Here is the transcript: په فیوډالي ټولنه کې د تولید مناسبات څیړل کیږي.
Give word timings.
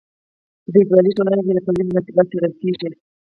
په 0.63 0.67
فیوډالي 0.73 1.11
ټولنه 1.17 1.39
کې 1.45 1.51
د 1.55 1.59
تولید 1.65 1.85
مناسبات 1.91 2.25
څیړل 2.31 2.53
کیږي. 2.61 2.89